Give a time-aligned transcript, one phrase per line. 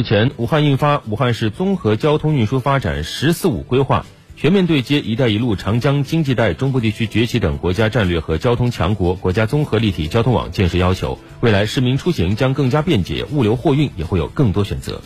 [0.00, 15.02] 目前武汉印发武汉市综合交通运输发展十四五规划全面对接一带一路长江经济带中部地区崛起等国家战略和交通强国国家综合立体交通网建设要求未来市民出行将更加便捷物流货运也会有更多选择。